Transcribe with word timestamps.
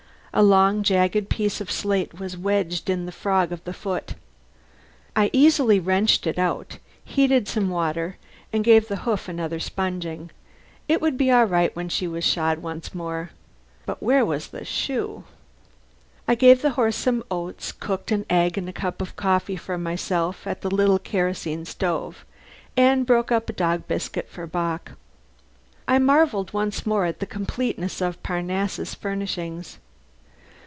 A 0.33 0.41
long, 0.43 0.81
jagged 0.81 1.27
piece 1.27 1.59
of 1.59 1.69
slate 1.69 2.17
was 2.17 2.37
wedged 2.37 2.89
in 2.89 3.05
the 3.05 3.11
frog 3.11 3.51
of 3.51 3.61
the 3.65 3.73
foot. 3.73 4.15
I 5.13 5.29
easily 5.33 5.77
wrenched 5.77 6.25
it 6.25 6.39
out, 6.39 6.77
heated 7.03 7.49
some 7.49 7.69
water, 7.69 8.15
and 8.53 8.63
gave 8.63 8.87
the 8.87 8.95
hoof 9.03 9.27
another 9.27 9.59
sponging. 9.59 10.31
It 10.87 11.01
would 11.01 11.17
be 11.17 11.29
all 11.31 11.43
right 11.43 11.75
when 11.75 11.89
shod 11.89 12.59
once 12.59 12.95
more. 12.95 13.31
But 13.85 14.01
where 14.01 14.23
was 14.25 14.47
the 14.47 14.63
shoe? 14.63 15.25
I 16.29 16.35
gave 16.35 16.61
the 16.61 16.69
horse 16.79 16.95
some 16.95 17.25
oats, 17.29 17.73
cooked 17.73 18.09
an 18.09 18.25
egg 18.29 18.57
and 18.57 18.69
a 18.69 18.71
cup 18.73 19.01
of 19.01 19.17
coffee 19.17 19.57
for 19.57 19.77
myself 19.77 20.47
at 20.47 20.61
the 20.61 20.73
little 20.73 20.97
kerosene 20.99 21.65
stove, 21.65 22.25
and 22.77 23.05
broke 23.05 23.33
up 23.33 23.49
a 23.49 23.53
dog 23.53 23.85
biscuit 23.85 24.29
for 24.29 24.47
Bock. 24.47 24.93
I 25.89 25.99
marvelled 25.99 26.53
once 26.53 26.85
more 26.85 27.03
at 27.03 27.19
the 27.19 27.25
completeness 27.25 27.99
of 27.99 28.23
Parnassus' 28.23 28.95
furnishings. 28.95 29.77